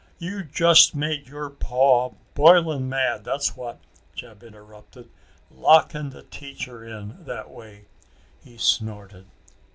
"You 0.17 0.41
just 0.43 0.95
made 0.95 1.27
your 1.27 1.51
paw 1.51 2.15
boiling 2.33 2.89
mad, 2.89 3.23
that's 3.23 3.55
what," 3.55 3.77
Jeb 4.15 4.41
interrupted, 4.41 5.11
"locking 5.51 6.09
the 6.09 6.23
teacher 6.23 6.83
in 6.83 7.23
that 7.25 7.51
way." 7.51 7.85
He 8.43 8.57
snorted. 8.57 9.27